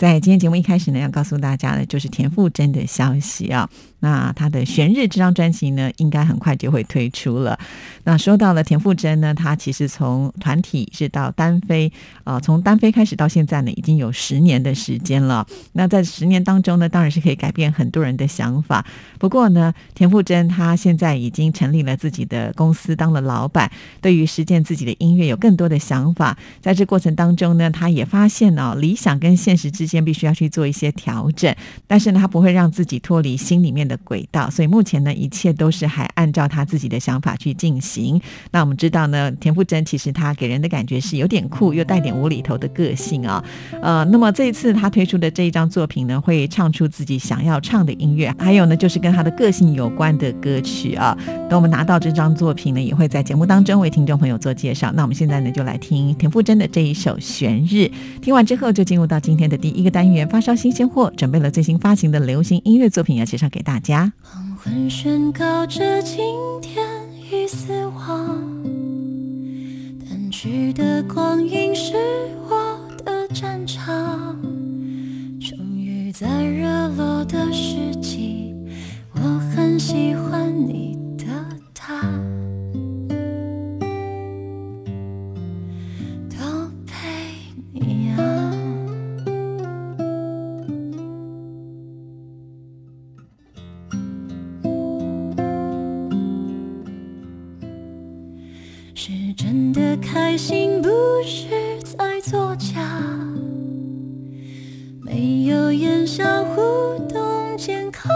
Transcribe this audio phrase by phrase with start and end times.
[0.00, 3.68] 在今天节目一开始呢，要告诉大家的就是田馥甄的消息啊。
[4.02, 7.58] 那他的《悬日》这张专辑呢，应该很快就会推出了。
[8.04, 11.92] 那说到了田馥甄呢，他其实从团体是到单飞，
[12.24, 15.46] 呃，从单飞开始到现在呢，已经有十年的时间了。
[15.74, 18.82] 那在十年当中呢，当然是可以改变很多人的想法。
[19.18, 26.38] 不过呢，田馥甄他现在已经成立了自己的公司，当了老板，对于实践自己的音乐有更多的想法。
[26.62, 31.54] 在这过程当中呢，他也发现哦，理想跟现实之间必须要去做一些调整，
[31.86, 34.48] 但是呢，他不会让自己脱离心里面的轨道。
[34.50, 38.20] 所以目前呢，一切都是还按照他自己的想法去进行。
[38.50, 43.44] 那我们知道呢，田馥甄其实他给人的感觉是有点酷，又带点无厘头的个性啊。
[43.82, 51.16] 呃，那么这一次他推出的这一张作品呢，会唱出自己想要唱的音乐，还有呢，就是跟他的个性有关的歌曲啊。
[51.48, 54.92] 等我们拿到这张作品呢，也会在节目当中为听众朋友做介绍。
[54.92, 57.76] 那我们现在呢，就来听田馥甄的这一首《悬日》。
[58.20, 64.12] 听完之后，就进入到今天的第一一个单元——发烧新鲜货，准备了最新发行的流行音乐作品，要介绍给大家。
[64.20, 66.18] 黄昏宣告着今
[66.60, 66.86] 天
[67.32, 68.38] 已死亡，
[70.06, 71.94] 淡去的光阴是
[72.50, 74.36] 我的战场。
[75.40, 78.54] 终于在热络的时机，
[79.14, 79.20] 我
[79.56, 80.98] 很喜欢你
[100.00, 100.88] 开心，不
[101.24, 102.80] 是在作假。
[105.02, 106.60] 没有言笑互
[107.08, 108.10] 动，健康。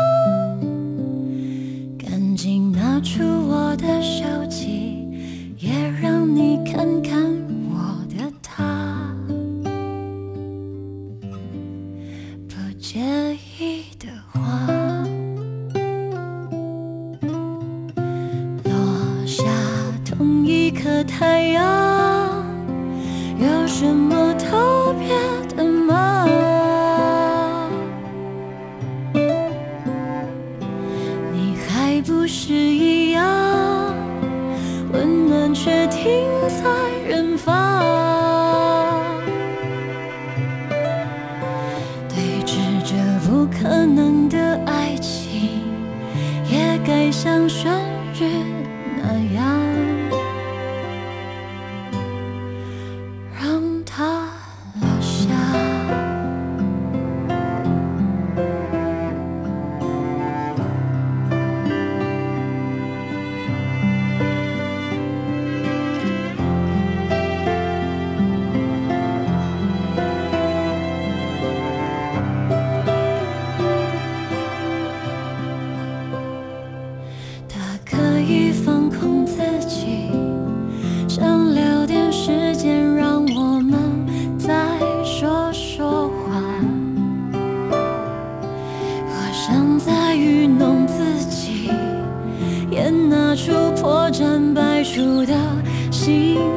[1.99, 5.07] 赶紧拿出我的手机，
[5.59, 7.23] 也让你看看
[7.71, 9.15] 我的他。
[12.49, 12.99] 不介
[13.59, 14.09] 意的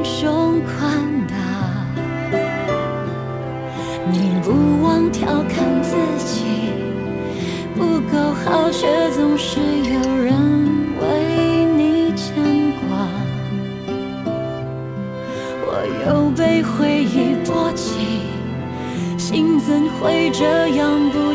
[0.08, 1.36] 胸宽大。
[4.10, 6.46] 你不忘调侃自己。
[7.76, 10.34] 不够好，却总是有人
[11.00, 12.88] 为你牵挂。
[15.68, 15.70] 我
[16.08, 18.22] 又被回忆波及，
[19.18, 21.27] 心怎会这样不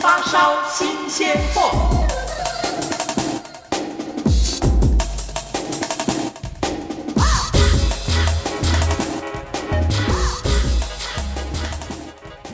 [0.00, 1.87] 发烧新鲜货。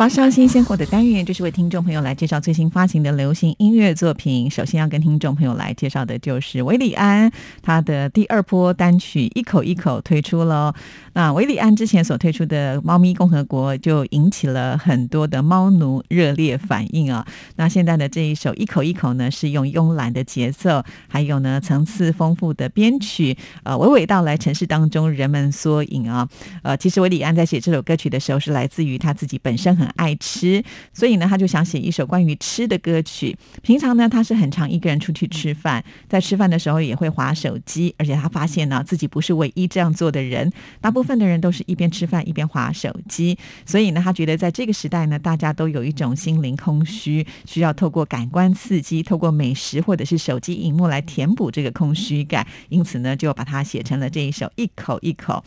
[0.05, 4.51] 发烧新鲜货的单元，就是为听众朋友来介绍最新发行的流行音乐作品。
[4.51, 10.75] 首先要跟听众朋友来介绍的就是韦礼安，他的第二波单曲《一口一口》推出了。
[11.15, 17.27] 那韦礼安之前所推出的《猫咪共和国》就引起了很多的猫奴热烈反应啊。
[17.57, 26.29] 那现在的这一首《一口一口》呢，是用慵懒的节奏，还有呢层次丰富的编曲，呃，娓娓道来城市当中人们缩影啊。
[26.63, 30.63] 呃，其实韦礼安在写这首歌曲的时候，是来自于他自己本身很爱吃，
[30.93, 33.37] 所以呢，他就想写一首关于吃的歌曲。
[33.63, 43.37] 平常呢，他是很常一个人出去吃饭，在吃饭的时候也会划手机，而且他发现呢，自己不是唯一这样做的人，大部分的人都是一边吃饭一边划手机。
[43.65, 52.47] 所以呢，他觉得在这个时代呢，大家都有一种心灵空虚，需要透过感官刺激，透过美食或者是手机荧幕来填补这个空虚感。
[52.69, 55.45] 因此呢，就把它写成了这一首《一口一口》。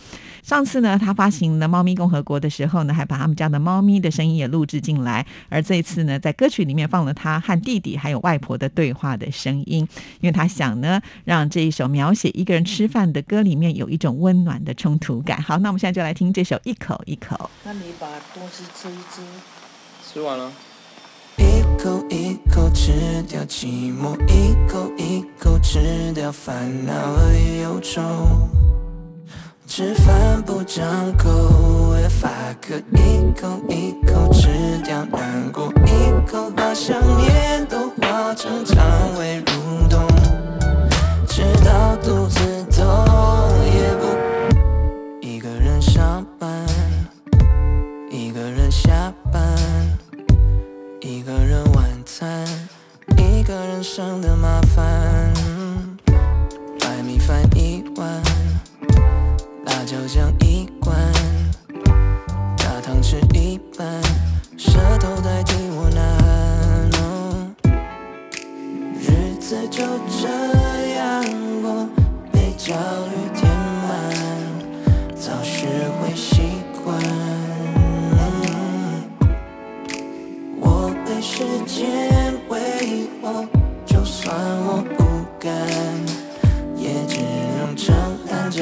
[0.48, 5.25] 上次呢，他发行了《猫咪共和国》的时候呢，还把他们家的猫咪的声音也录制进来。
[5.50, 9.88] 而这一次呢，在歌曲里面放了他和弟弟还有外婆的对话的声音，
[10.22, 15.42] 因为他想呢，让这一首描写一个人吃饭的歌里面有一种温暖的冲突感。
[15.42, 17.36] 好，那我们现在就来听这首《一口一口》。
[17.63, 19.22] 那你把东西吃一吃。
[20.13, 20.51] 吃完了。
[21.38, 27.31] 一口一口吃掉寂寞，一口一口吃掉烦恼和
[27.62, 28.01] 忧愁。
[29.68, 31.30] 吃饭不张口
[32.07, 34.48] ，If I could 一口一口吃
[34.86, 38.77] 掉难过，一口把想念都化成肠
[39.19, 40.07] 胃蠕动，
[41.27, 42.39] 直到肚子
[42.71, 42.86] 痛
[43.74, 44.07] 也不
[45.21, 46.65] 一个人上班，
[48.10, 49.42] 一个人下班。
[51.01, 52.45] 一个人晚餐，
[53.18, 55.33] 一个人省的麻烦。
[56.80, 58.21] 白米饭一碗，
[59.65, 60.37] 辣椒酱
[69.48, 69.82] 日子就
[70.22, 70.28] 这
[70.96, 71.24] 样
[71.62, 71.88] 过，
[72.34, 73.50] 被焦虑填
[73.82, 73.88] 满，
[75.16, 75.68] 早学
[76.02, 76.42] 会习
[76.84, 77.02] 惯。
[80.60, 82.60] 我被时间挥
[83.22, 83.48] 霍，
[83.86, 84.36] 就算
[84.66, 85.06] 我不
[85.40, 85.50] 敢，
[86.76, 87.22] 也只
[87.58, 87.96] 能承
[88.30, 88.62] 担着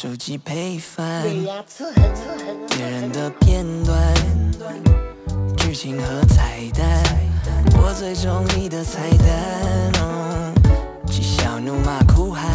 [0.00, 4.14] 手机配饭，别人的片段，
[5.56, 7.02] 剧情和彩蛋，
[7.76, 9.26] 我最中意的彩蛋。
[10.00, 10.54] 哦，
[11.10, 12.48] 嬉笑怒骂哭喊。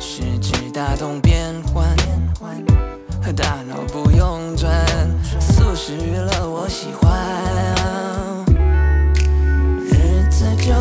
[0.00, 1.94] 十指大动变换，
[3.36, 4.72] 大脑不用转，
[5.38, 7.12] 速食娱乐我喜欢。
[9.90, 10.72] 日子就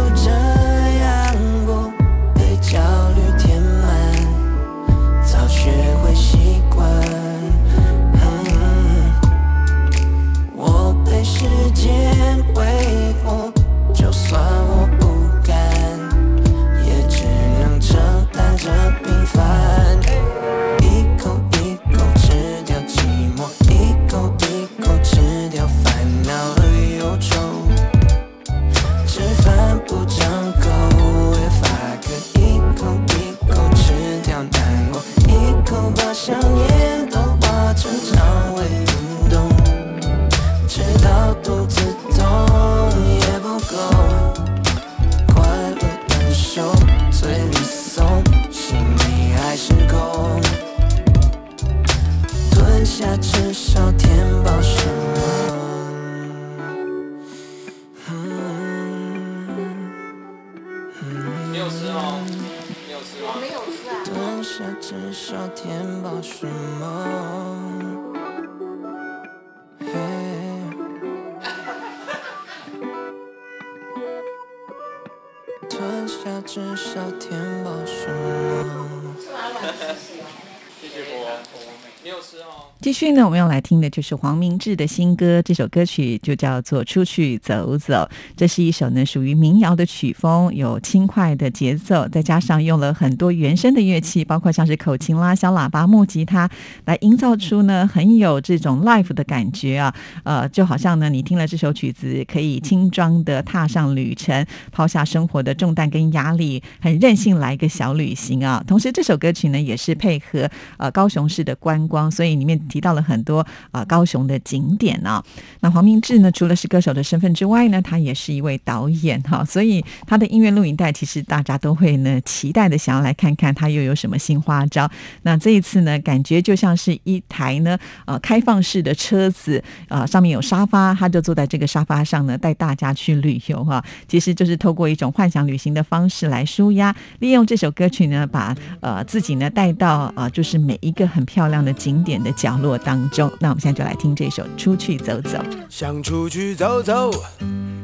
[82.93, 87.93] 续呢，我们要来听的就是黄明志的新歌，这首歌曲就叫做《出去走走》。
[88.38, 96.47] 这是一首呢属于民谣的曲风，有轻快的节奏，再加上用了很多原声的乐器，包括像是口琴啦、小喇叭、木吉他，
[96.85, 99.93] 来营造出呢很有这种 life 的感觉啊。
[100.23, 108.63] 呃，就好像呢你听了这首曲子，可以轻装的踏上旅程，抛下生活的重担跟压力，很任性来一个小旅行啊。
[108.67, 113.39] 同时，这首歌曲呢也是配合呃高雄市的观光，所以里面提到了很多
[113.71, 115.23] 啊、呃高雄的景点啊。
[115.61, 124.89] 那黄明志呢，除了是歌手的身份之外呢，他也是一位导演哈，所以他的音乐录影带其实大家都会呢期待的想要来看看他又有什么新花招。
[125.21, 133.83] 那这一次呢，感觉就像是一台呢呃开放式的车子，呃上面有沙发，他就坐在这个沙发上呢，带大家去旅游哈。
[134.07, 143.31] 其实就是透过一种幻想旅行的方式来舒压，利用这首歌曲呢，把呃自己呢带到呃就是每一个很漂亮的景点的角落当中。
[143.39, 145.37] 那我们现在就来听这首《出去走走》。
[145.69, 147.11] 想出去走走，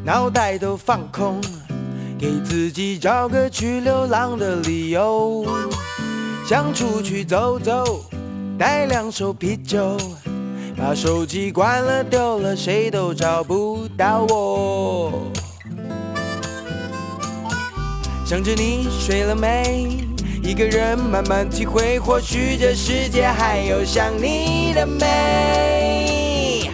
[0.03, 1.41] 脑袋都放空，
[2.17, 5.45] 给自己找个去流浪的理由。
[6.45, 8.03] 想出去走走，
[8.57, 9.97] 带两手啤酒，
[10.75, 15.31] 把手机关了丢了，谁都找不到我。
[18.25, 20.07] 想着你睡了没？
[20.41, 26.71] 一个人慢慢体会，或许这世界还有想你的美。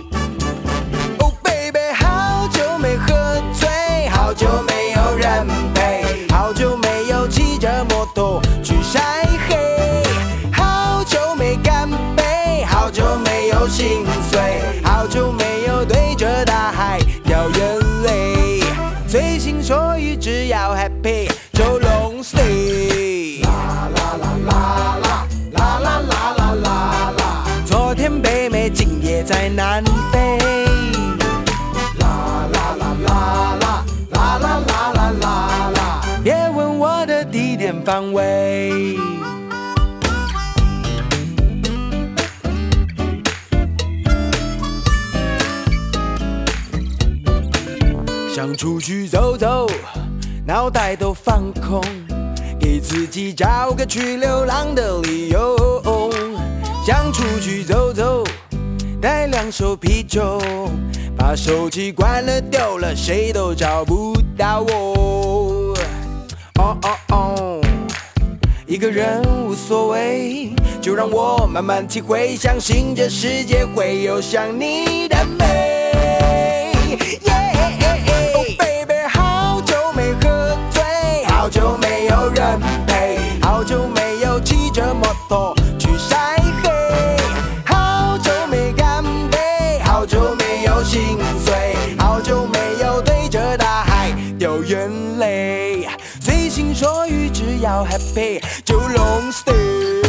[1.20, 5.46] Oh baby，好久没喝醉，好久没有人
[48.46, 49.66] 想出去走走，
[50.46, 51.82] 脑袋都放空，
[52.60, 55.82] 给自己找个去流浪的理由。
[56.86, 58.24] 想出去走走，
[59.02, 60.40] 带两手啤酒，
[61.18, 65.74] 把手机关了丢了，谁都找不到我。
[66.60, 67.62] 哦哦哦，
[68.68, 75.75] 一个人无所谓，就让我慢慢体会，相信这世界会有想你的美。
[81.46, 87.18] 好久没有人陪，好久没有骑着摩托去晒黑，
[87.64, 95.88] 好久没干杯，好久没有心碎，好久没有对着大海掉眼泪。
[96.20, 100.05] 随心所欲，只要 happy 就 long stay。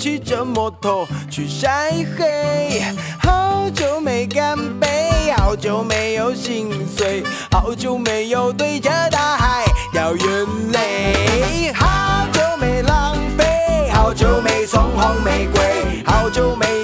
[0.00, 2.80] 骑着摩托去晒黑，
[3.22, 10.26] 好久没干杯，好久没有心碎，好久没有对着大海掉眼
[10.72, 16.79] 泪，好久没浪费，好久没送红玫瑰，好久没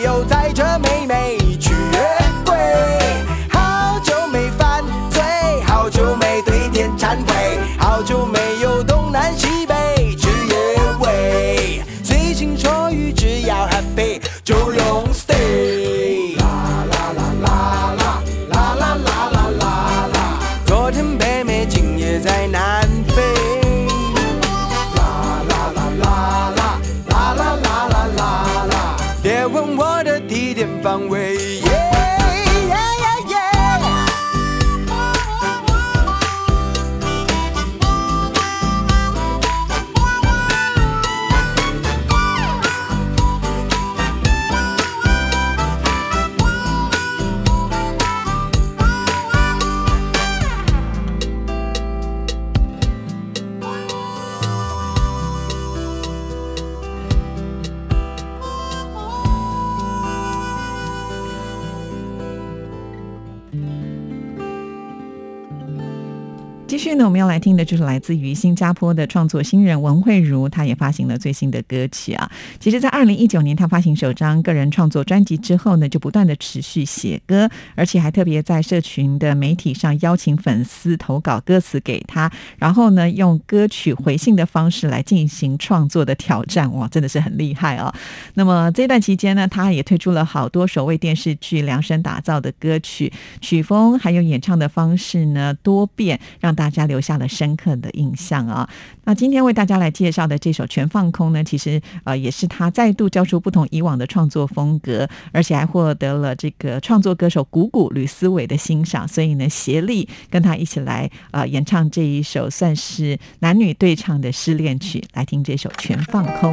[67.26, 72.30] 要来听的就是来自于新加坡的创作新人文慧茹，她也发行了最新的歌曲啊。
[72.60, 87.92] 其实，在二零一九年，她发行首张个人创作专辑之后呢，就不断的持续写歌，而且还特别在社群的媒体上邀请粉丝投稿歌词给她，然后呢，用歌曲回信的方式来进行创作的挑战，哇，真的是很厉害啊！
[88.34, 98.68] 那么这段期间呢，她也推出了好多首为电视剧量身打造的歌曲，曲风还有演唱的方式呢多变，让大家留下了深刻的印象啊！
[99.04, 116.52] 那今天为大家来介绍的这首《全放空》呢，其实呃也是他再度交出不同以往的创作风格，而且还获得了这个创作歌手谷谷吕思伟的欣赏，所以呢，协力跟他一起来呃演唱这一首算是男女对唱的失恋曲，来听这首《全放空》。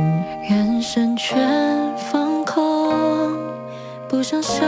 [0.49, 2.93] 人生全放空，
[4.09, 4.61] 不想想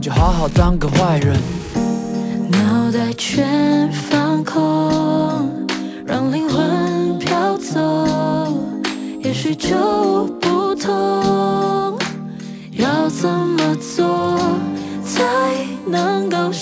[0.00, 1.36] 就好好当个坏人。
[2.50, 5.66] 脑袋全放空，
[6.06, 8.48] 让灵魂飘走，
[9.20, 11.96] 也许就不同。
[12.72, 14.38] 要怎么做
[15.04, 15.22] 才
[15.86, 16.52] 能够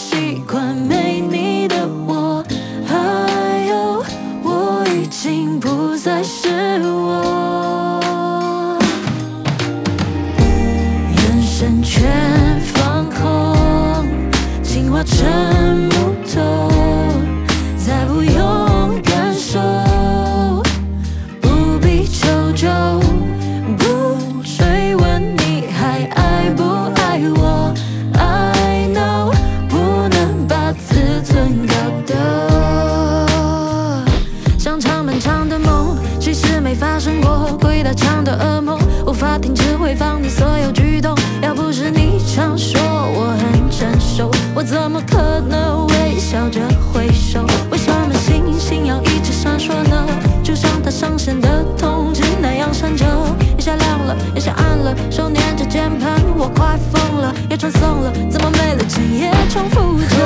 [57.52, 60.16] 也传送了，怎么没了今夜重复着？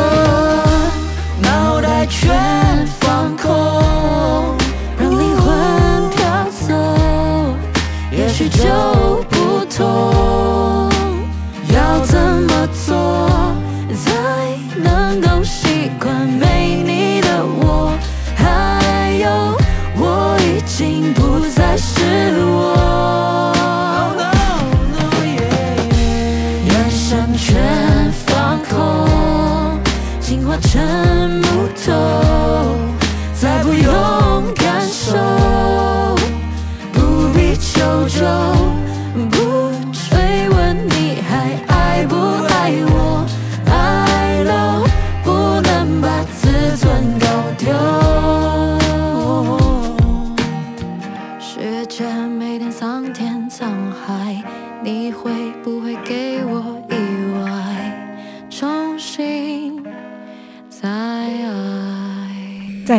[1.43, 2.31] 脑袋全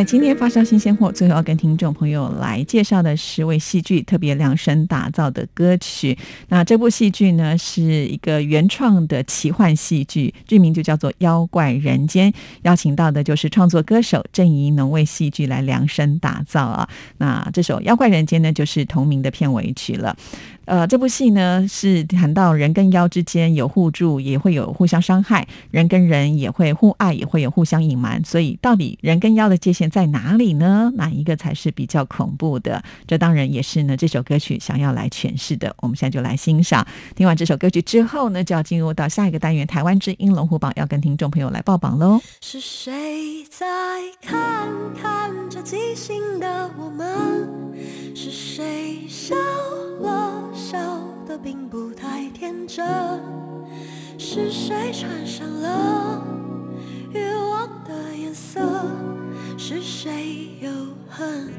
[0.08, 6.16] 今天发烧新鲜货，最后要跟听众朋友来介绍的是为戏剧特别量身打造的歌曲。
[6.48, 12.32] 那这部戏剧呢，是一个原创的奇幻戏剧，剧名就叫做《妖怪人间》。
[12.62, 16.88] 邀请到的就是创作歌手郑怡农为戏剧来量身打造啊。
[17.18, 20.16] 那这首《妖怪人间》呢，就是同名的片尾曲了。
[20.68, 28.22] 呃，这部戏呢是谈到人跟妖之间有互助，也会有互相伤害；人跟人也会互爱，也会有互相隐瞒。
[28.22, 30.92] 所以，到底人跟妖的界限在哪里呢？
[30.96, 32.82] 哪一个才是比较恐怖的？
[33.06, 35.74] 这当然也是呢这首歌曲想要来诠释的。
[35.80, 36.86] 我们现在就来欣赏。
[37.16, 42.20] 听完这首歌曲之后呢，就要进入到下一个单元——台湾之音龙虎榜，要跟听众朋友来报榜喽。
[42.42, 43.66] 是谁在
[44.20, 47.48] 看看着即兴的我们？
[48.14, 49.34] 是谁笑
[50.00, 50.78] 了笑
[51.26, 52.86] 的并不太天真？
[54.18, 56.22] 是谁穿上了
[57.10, 58.60] 欲望的颜色？
[59.56, 60.68] 是谁又
[61.08, 61.50] 恨？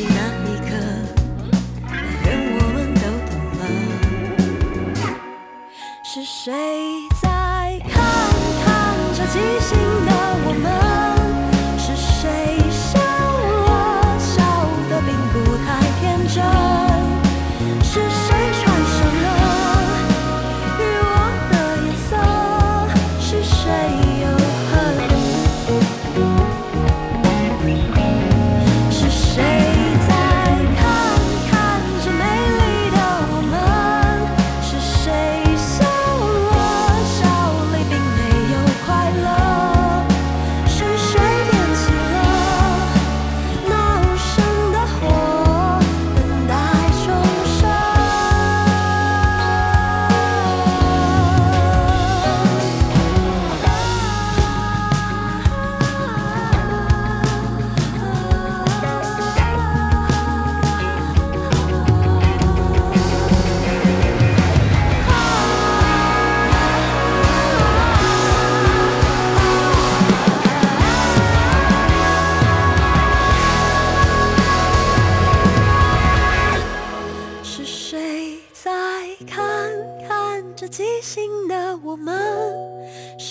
[0.00, 0.16] 起那
[0.48, 0.70] 一刻，
[1.90, 1.92] 那
[2.24, 3.62] 人我们都懂了。
[6.02, 6.48] 是谁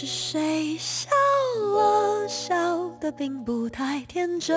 [0.01, 1.09] 是谁笑
[1.75, 4.55] 了笑得并不太天真？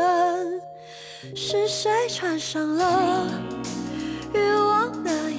[1.35, 3.28] 是谁穿上了
[4.33, 5.32] 欲望的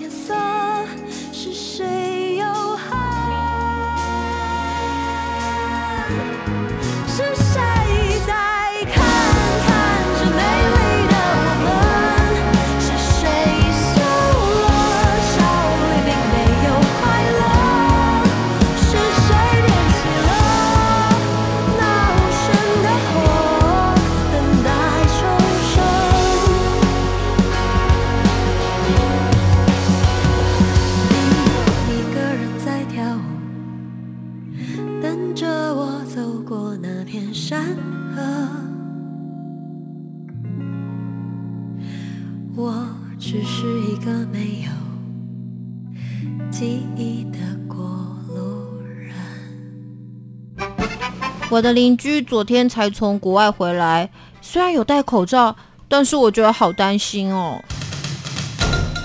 [51.54, 54.10] 我的邻居昨天才从国外回来，
[54.42, 55.56] 虽然有戴口罩，
[55.88, 57.64] 但是我觉得好担心哦。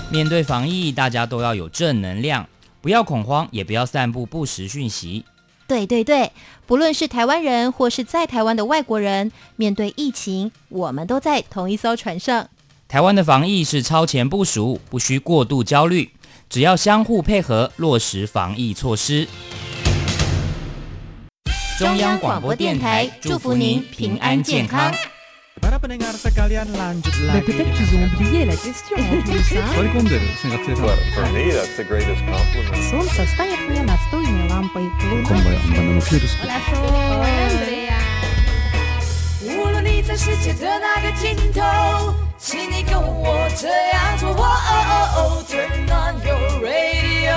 [0.09, 2.47] 面对防疫，大家都要有正能量，
[2.81, 5.25] 不要恐慌，也不要散布不实讯息。
[5.67, 6.31] 对对对，
[6.65, 12.49] 不论是台湾人或是在台湾的外国人，面对疫情，我们都在同一艘船上。
[12.87, 16.09] 台湾的防疫是超前部署，不需过度焦虑，
[16.49, 19.27] 只要相互配合，落实防疫措施。
[21.78, 24.92] 中央广播电台祝福您平安健康。
[25.62, 28.14] Para pendengar sekalian lanjut Mais lagi peut-être dengan qu'ils ont tema.
[28.18, 29.54] oublié la question en plus.
[29.54, 29.64] hein.
[29.74, 32.82] Sorry kom dere, sen katse Well, for me, that's the greatest compliment.
[32.90, 34.82] Солнце станет мне настольной лампой.
[35.08, 36.84] Луна 今晩あんまのフィールス Hola, Sol.
[36.90, 37.94] Hola, Andrea.
[39.84, 44.30] 你在世界的那个尽头，请你跟我这样做。
[44.30, 44.82] 哦哦
[45.16, 47.36] 哦，Turn on your radio，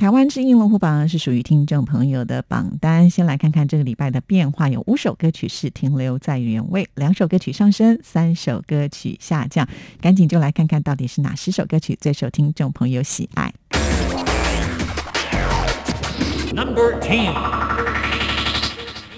[0.00, 3.10] 台湾之音龙虎榜是属于听众朋友的榜单。
[3.10, 9.68] 先来看看这个礼拜的变化，有五首歌曲是停留在原位，两首歌曲上升，三首歌曲下降。
[10.00, 13.52] 赶紧就来看看到底是哪十首歌曲最受听众朋友喜爱。
[16.54, 17.99] Number Ten。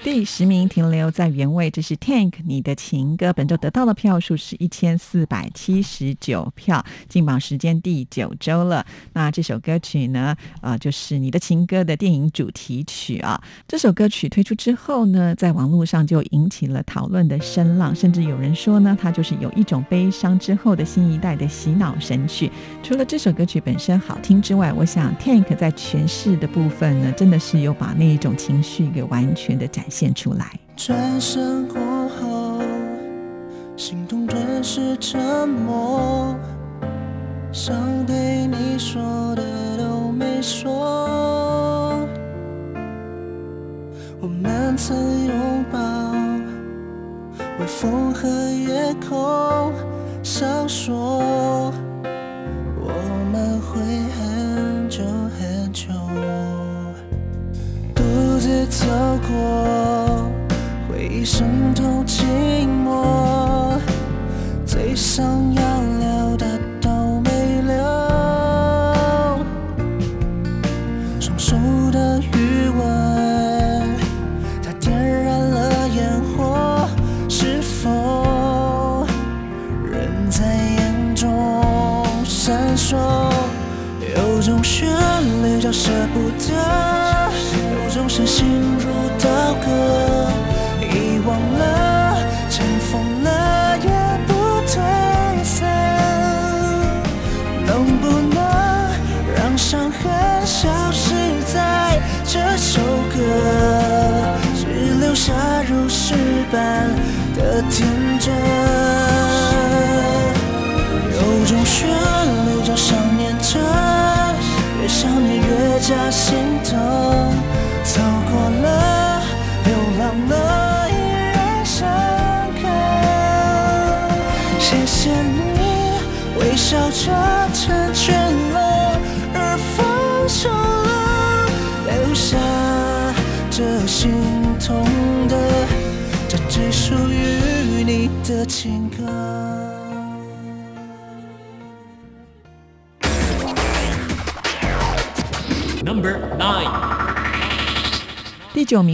[0.05, 8.85] 第十名停留在原位，这是 Tank 你的情歌，本周得到的票数是一千四百七十九票，进榜时间第九周了。
[9.13, 13.41] 那这首歌曲呢，呃，就是你的情歌的电影主题曲啊。
[13.69, 22.51] 这首歌曲推出之后呢，在网络上就引起了讨论的声浪，甚至有人说呢，它就是有一种悲伤之后的新一代的洗脑神曲。
[22.83, 30.59] 除了这首歌曲本身好听之外，我想 Tank 在诠释的部分呢，真的是有把那一种情绪给完全的展现出来。
[30.75, 31.79] 转身过
[32.09, 32.61] 后，
[33.77, 36.35] 心动顿时沉默，
[37.53, 37.77] 想
[38.07, 39.03] 对你说
[39.37, 42.01] 的都没说。
[44.21, 45.79] 我们曾拥抱，
[47.61, 49.73] 微风和夜空，
[50.23, 51.73] 想说
[52.81, 52.93] 我
[53.31, 54.02] 们会
[58.43, 58.87] 自走
[59.29, 60.29] 过，
[60.89, 62.25] 回忆渗透寂
[62.67, 63.79] 寞，
[64.67, 65.25] 最想
[65.55, 65.63] 要
[66.01, 66.22] 聊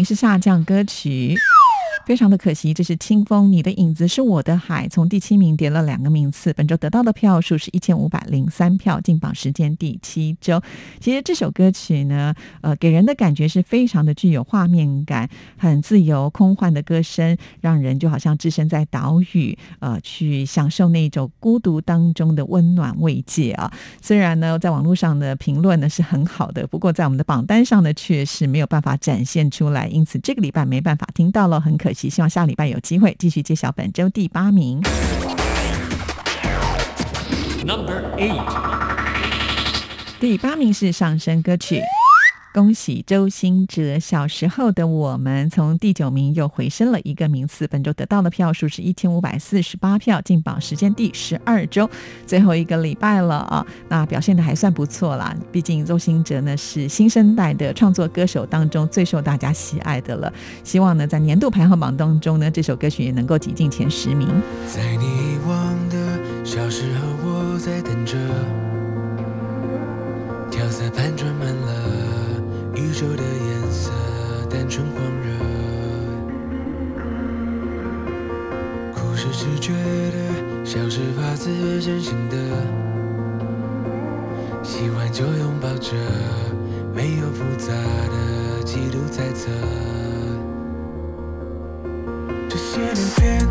[0.09, 1.37] 是下降歌曲，
[2.09, 10.59] 非常的可惜，这是清风，你的影子是我的海，从第七名跌了两个名次，本周得到的票数是一千五百零三票，进榜时间第七周。
[11.01, 23.71] 其实这首歌曲呢，呃，给人的感觉是非常的具有画面感，很自由空幻的歌声，让人就好像置身在岛屿，呃，去享受那种孤独当中的温暖慰藉啊。
[24.01, 31.98] 虽然呢，在网络上的评论呢是很好的，不过在我们的榜单上呢却是没有办法展现出来，因此这个礼拜没办法听到了，很可惜。
[32.07, 34.81] 希望下礼拜有机会继续揭晓本周第八名。
[37.65, 38.69] Number Eight。
[40.21, 41.81] 第八名是上升歌曲。
[42.59, 44.01] 恭喜周兴哲！
[44.01, 51.89] 小时候的我们从第九名又回升了一个名次，本周得到的票数是一千五百四十八票，进榜时间第十二周，
[52.27, 53.65] 最后一个礼拜了啊！
[53.89, 60.33] 那表现的还算不错啦，毕竟周兴哲呢是新生代的创作歌手当中最受大家喜爱的了。
[60.65, 64.29] 希望呢在年度排行榜当中呢，这首歌曲也能够挤进前十名。
[64.67, 68.19] 在你遗忘的小时候，我在等着，
[70.51, 71.88] 调色盘装满了。
[72.79, 73.91] 宇宙的颜色，
[74.49, 75.27] 单纯狂热，
[78.95, 82.37] 哭声是直觉的，像是发自真心的，
[84.63, 85.91] 喜欢就拥抱着，
[86.95, 89.51] 没有复杂的嫉妒猜测。
[92.49, 93.45] 这些年变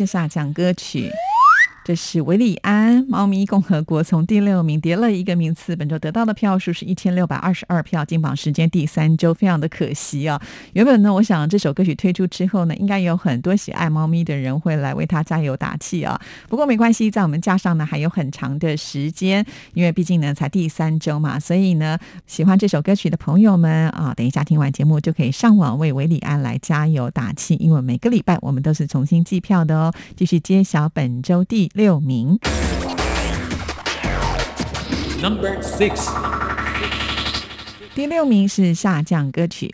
[0.00, 1.10] 接下来讲歌曲。
[1.84, 10.40] 这是维里安《猫咪共和国》从第六名跌了一个名次，本周得到的票数是一千六百二十二票，进榜时间第三周，非常的可惜啊。
[10.74, 16.20] 原本呢，我想这首歌曲推出之后呢，应该有很多喜爱猫咪的人会来为它加油打气啊。
[16.48, 19.44] 不过没关系，在我们架上呢还有很长的时间，
[19.74, 29.92] 因为毕竟呢才第三周嘛，所以呢喜欢这首歌曲的朋友们啊，等一下听完节目就可以上网为维里安来加油打气，因为每个礼拜我们都是重新计票的哦。
[30.16, 32.38] 继续揭晓本周第六名。
[35.22, 36.10] Number six，
[37.94, 39.70] 第六名是下降歌曲，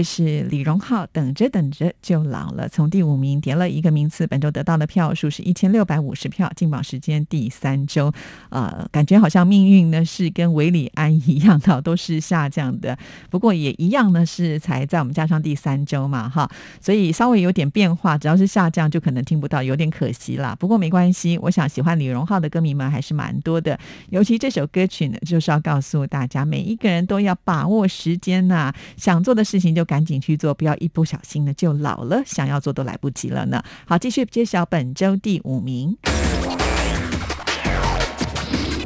[0.00, 8.10] 这是李荣浩《等着等着就老了》，从第五名跌了一个名次，本周得到的票数是一千六百五十票，进榜时间第三周。
[8.48, 12.96] 呃，感觉好像命运呢是跟韦礼安一样的，都是下降的。
[13.28, 18.16] 不过也一样呢，是才在我们加上第三周嘛，哈，所以稍微有点变化。
[18.16, 20.56] 只要是下降，就可能听不到，有点可惜啦。
[20.58, 23.78] 不过没关系，我想喜欢李荣浩的歌迷们还是蛮多的。
[24.08, 33.60] 尤其这首歌曲呢，就是要告诉大家，每一个人都要把握时间呐、想做的事情就赶紧去做，不要一不小心呢就老了，想要做都来不及了呢。
[33.84, 35.96] 好，继续揭晓本周第五名。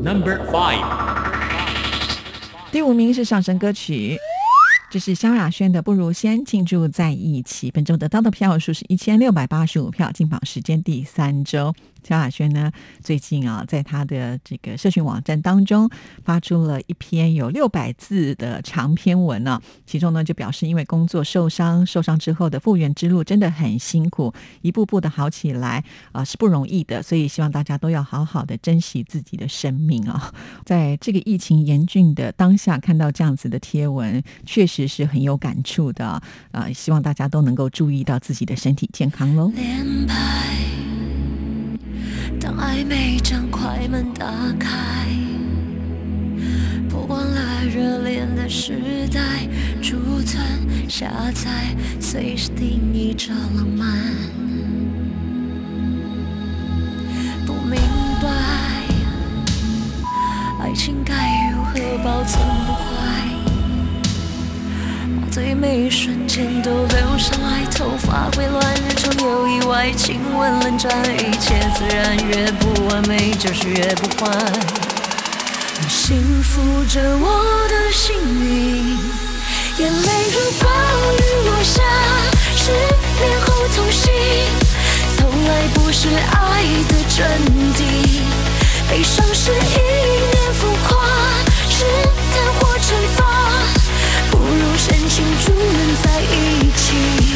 [0.03, 0.83] Number five，
[2.73, 4.17] 第五名是上升歌曲，
[4.91, 11.75] 这是萧亚轩的《不如先庆祝在一起》，本周得到的票数是一千六百八十五票，进榜时间第三周。
[12.07, 12.71] 萧亚轩呢，
[13.03, 15.89] 最近啊，在他的这个社群网站当中
[16.23, 30.33] 发出了一篇有六百字的长篇文呢、其中呢就表示，因为工作受伤，受伤之后的复原之路真的很辛苦，一步步的好起来啊、是不容易的，所以希望大家都要好好的珍惜自己的生命啊。
[30.65, 39.51] 在这个疫情严峻的当下，看到这样子的贴文，确实是很有感触的啊、呃希望大家都能够注意到自己的身体健康喽。
[42.45, 44.27] 当暧昧将快门打
[44.61, 44.69] 开，
[46.91, 49.49] 不管了热恋的时代，
[49.81, 50.45] 储存
[50.87, 53.89] 下载，随时定义着浪漫。
[57.47, 57.81] 不明
[58.23, 58.29] 白，
[60.61, 61.73] 爱情该如何
[62.05, 62.94] 保存不坏。
[65.35, 74.31] 把最美瞬间都留下来，头发会乱，日常有意外，亲吻冷战，一切自然，越不完美就是越不坏。
[75.81, 78.97] 你幸福着我的幸运，
[79.79, 80.69] 眼泪如暴
[81.19, 81.83] 雨落下，
[82.55, 84.13] 失恋后痛醒，
[85.17, 87.27] 从来不是爱的真
[87.75, 87.81] 谛。
[88.89, 89.53] 悲伤是一
[90.31, 91.05] 念浮夸，
[91.69, 91.85] 是
[92.33, 93.24] 贪或惩罚，
[95.15, 97.34] 如深情祝能在一起。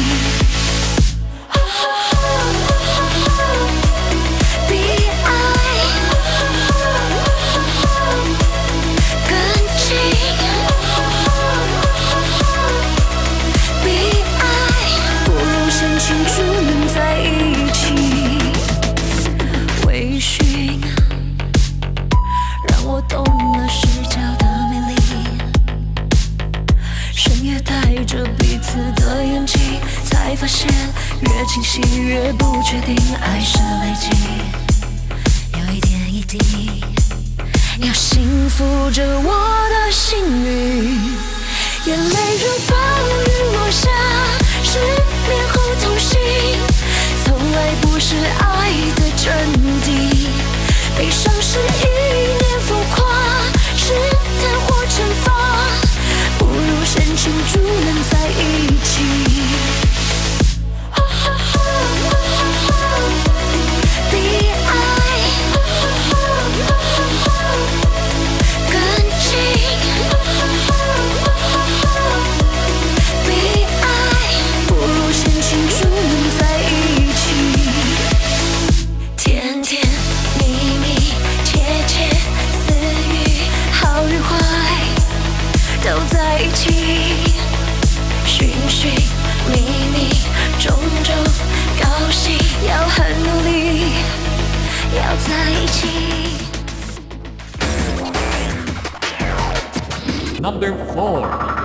[100.61, 101.58] under four.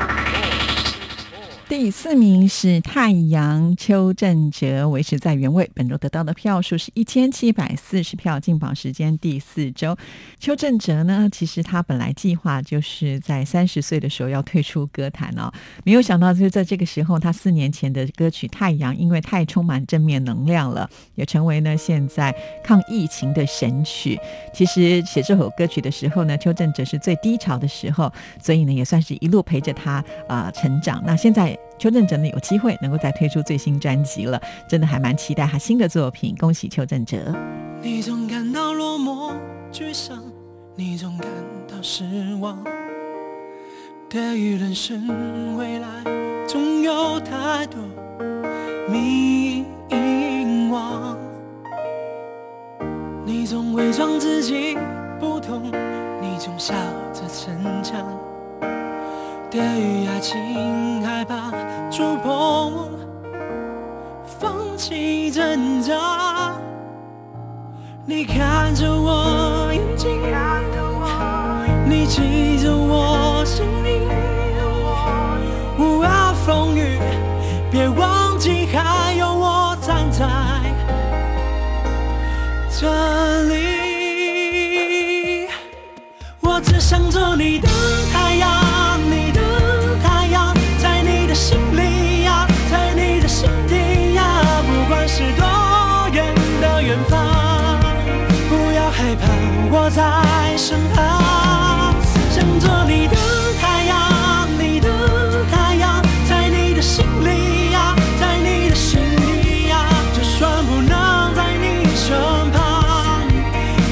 [1.85, 5.70] 第四名是太阳邱正哲，维持在原位。
[5.74, 9.95] 本周得到的票数是一千七百四十票，进榜时间第四周。
[10.41, 15.53] 邱正哲呢，其实他本来计划就是在三十岁的时候要退出歌坛哦，
[15.85, 24.18] 没有想到就在这个时候，他四年前的歌曲《太阳》因为太充满正面能量了，也成为呢现在抗疫情的神曲。
[24.55, 28.11] 其实写这首歌曲的时候呢，邱正哲是最低潮的时候，
[28.43, 31.03] 所以呢也算是一路陪着他啊、成长。
[31.05, 31.55] 那现在。
[31.79, 36.35] 邱正哲呢有机会能够再推出最新专辑了，真的还蛮期待他新的作品。
[36.39, 37.35] 恭喜邱正哲！
[37.83, 39.33] 你总感到落寞、
[39.72, 40.22] 沮丧，
[40.75, 41.29] 你总感
[41.68, 42.05] 到失
[42.41, 42.64] 望。
[44.09, 45.89] 对于人生未来，
[46.47, 47.81] 总有太多
[48.89, 49.64] 迷
[50.70, 51.16] 惘。
[53.27, 54.77] 你总伪装自己
[55.18, 55.64] 不懂，
[56.20, 56.75] 你总笑
[57.12, 58.07] 着逞强。
[59.55, 61.52] 对于爱情害怕
[61.88, 62.90] 触碰，
[64.26, 66.57] 放弃挣扎。
[68.05, 70.20] 你看着我眼睛，
[71.88, 73.13] 你记着我。
[99.91, 101.95] 在身旁，
[102.30, 103.16] 想做你的
[103.61, 104.89] 太阳，你的
[105.51, 112.16] 太阳，在你的心里呀，在你的心底呀，就算不能在你身
[112.51, 113.22] 旁，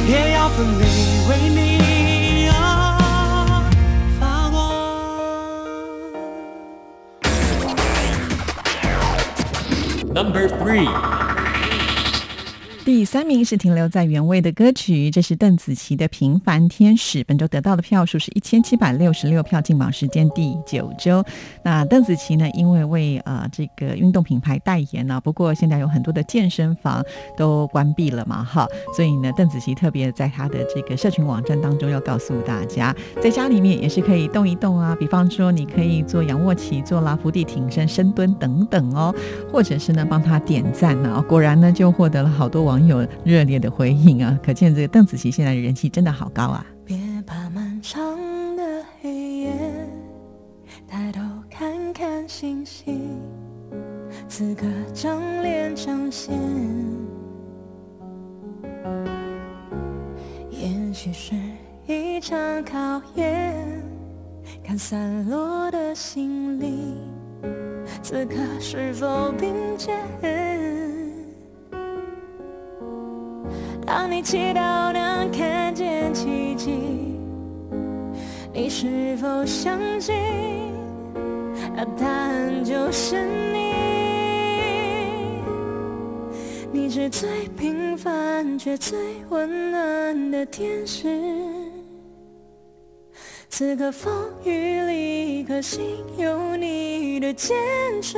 [0.08, 0.84] 也要奋力
[1.28, 3.64] 为你啊
[4.18, 4.72] 发光。
[10.14, 10.88] Number three，
[13.02, 21.24] 第三名是停留在原位的歌曲，这是邓紫棋的《平凡天使》，本周得到的票数是一千七百六十六票，进榜时间第九周。
[21.64, 27.04] 那邓紫棋呢，因为为呃这个运动品牌代言呢、不过现在有很多的健身房
[27.36, 39.12] 都关闭了嘛，哈，所以呢，邓紫棋特别在她的这个社群网站当中要告诉大家，在家里面也是可以动一动啊，比方说你可以做仰卧起坐啦、伏地挺身、深蹲等等哦，
[39.50, 46.64] 或者是呢帮她点赞呢、果然呢就获得了好多网友有热烈的回应啊，可见这个邓紫棋现在的人气真的好高啊。
[46.84, 48.00] 别怕漫长
[48.56, 49.52] 的黑夜，
[50.86, 51.20] 抬头
[51.50, 53.18] 看看星星，
[54.28, 56.34] 此刻正脸彰显。
[60.50, 61.34] 也许是
[61.86, 63.54] 一场考验，
[64.62, 66.96] 看散落的心灵，
[68.02, 69.98] 此刻是否并肩？
[73.94, 76.70] 当你祈祷能看见奇迹，
[78.50, 80.14] 你是否相信？
[81.76, 83.22] 那答案就是
[83.52, 83.74] 你。
[86.72, 91.06] 你是最平凡却最温暖的天使。
[93.50, 94.10] 此刻风
[94.42, 97.54] 雨里，一颗心有你的坚
[98.00, 98.16] 持，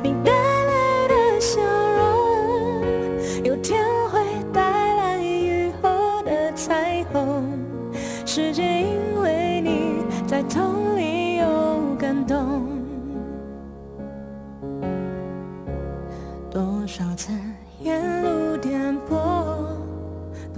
[0.00, 2.84] 你带来的笑容，
[3.42, 3.84] 有天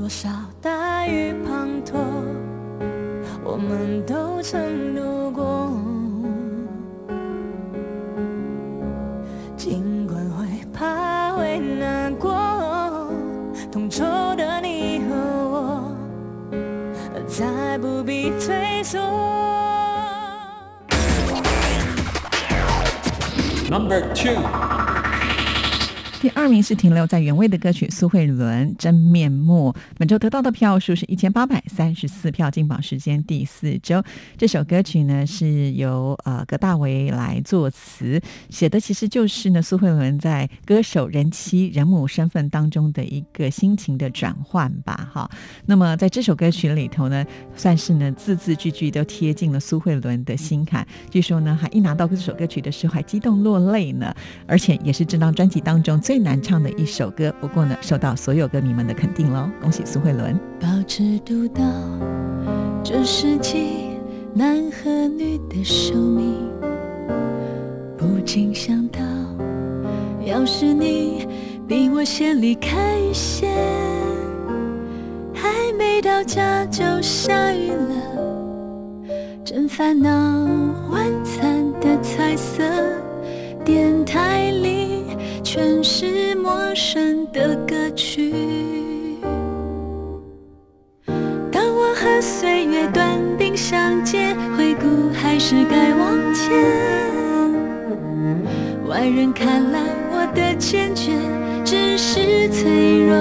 [0.05, 0.28] 多少
[0.61, 1.94] 大雨滂沱。
[3.42, 5.70] 我们都曾度过。
[9.57, 13.11] 尽管会怕会难过，
[13.72, 14.05] 同舟
[14.36, 15.14] 的你和
[15.48, 15.90] 我，
[17.26, 19.00] 再不必退缩。
[23.70, 24.36] Number two，
[26.24, 34.02] 第二名是停留在原位的歌曲苏慧伦《真面目》，本周得到的票数是一千八百三十四票，进榜时间第四周。
[34.38, 38.18] 这首歌曲呢是由呃葛大为来作词，
[38.48, 45.10] 写的其实就是呢苏慧伦在歌手、人妻、人母身份当中的一个心情的转换吧。
[45.12, 45.30] 哈，
[45.66, 47.22] 那么在这首歌曲里头呢，
[47.54, 50.86] 算是呢字字句句都贴近了苏慧伦的心坎。
[51.10, 54.10] 据说呢，还一拿到这首歌曲的时候还激动落泪呢，
[54.46, 57.34] 而且也是这张专辑当中最最难唱的一首歌。
[57.40, 60.38] 不过呢，受到所有歌迷们的肯定喽，恭喜苏慧伦。
[60.60, 61.64] 保持独到
[62.84, 63.98] 这世纪
[64.32, 66.36] 男和女的寿命，
[67.98, 69.00] 不禁想到，
[70.24, 71.26] 要是你
[71.66, 73.50] 比我先离开线，
[75.34, 79.08] 还没到家就下雨了，
[79.44, 80.08] 真烦恼。
[80.92, 82.62] 晚餐的彩色
[83.64, 85.04] 电台里
[85.42, 88.34] 全是陌生的歌曲。
[91.50, 96.52] 当我和岁月短兵相接，回顾还是该往前。
[98.86, 99.80] 外人看来
[100.12, 101.12] 我的坚决，
[101.64, 103.16] 只是脆弱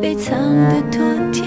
[0.00, 0.38] 被藏
[0.68, 1.44] 的妥帖。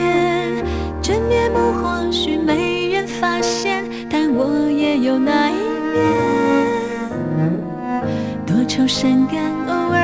[1.01, 5.49] 真面目或许没人发现，但我也有那
[8.83, 10.02] 多愁善感，偶尔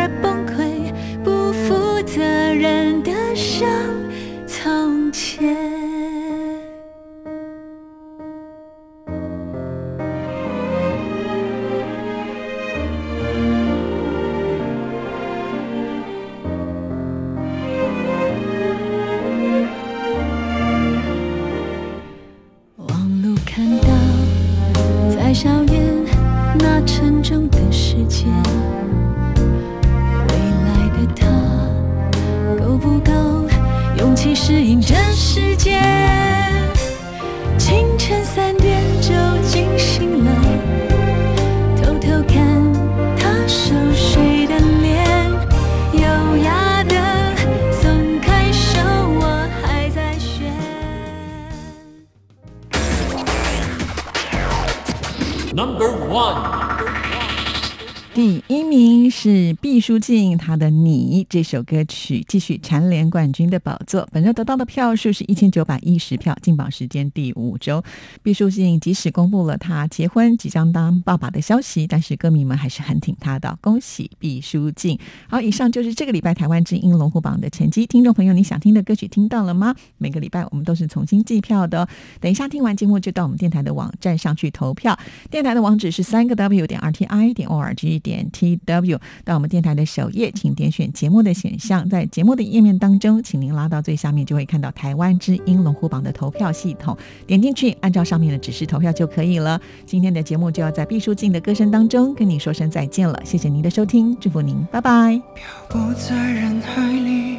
[59.90, 64.08] 书尽他的《你》这首歌曲，继续蝉联冠军的宝座。
[64.12, 67.84] 本周得到的票数是一千九百一十票，进榜时间第五周。
[68.22, 75.00] 毕书尽即使公布了他结婚即将当爸爸的消息，但是歌迷们还是很挺他的，恭喜毕书尽。
[75.28, 77.88] 好，以上就是这个礼拜台湾之音龙虎榜的成绩。
[77.88, 79.74] 听众朋友，你想听的歌曲听到了吗？
[79.98, 84.96] 每个礼拜我们都是重新计票的、等一下听完节目就到我们电台的网站上去投票。
[85.32, 89.00] 电台的网址是三个 w 点 r t i 点 o r g 点 t w。
[89.26, 99.60] 到我们电台的首页，请点选节目的选项，在节目的页面当中，请您拉到最下面，就会看到台湾之音龙虎榜的投票系统，点进去，按照上面的指示投票就可以了。
[99.86, 105.22] 今天的节目就要在毕书尽的歌声当中跟你说声再见了，谢谢您的收听，祝福您，拜拜。
[105.70, 107.38] 不在人海里，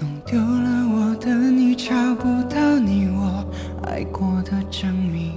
[0.00, 3.44] 弄丢了我的你，找不到你我
[3.84, 5.32] 爱过的证明。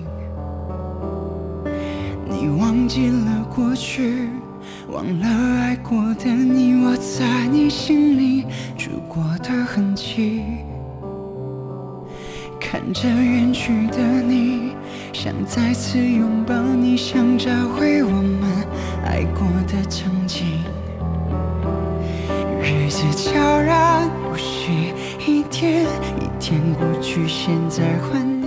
[2.32, 4.30] 你忘记了过去，
[4.92, 5.28] 忘了
[5.62, 10.42] 爱过的你，我在你心里住过的痕迹。
[12.60, 14.72] 看着远去的你，
[15.14, 18.50] 想再次拥抱你，想找回我们
[19.06, 20.48] 爱过的曾经。
[22.62, 24.94] 日子悄然无息，
[25.28, 25.84] 一天
[26.20, 28.39] 一天过去，现在换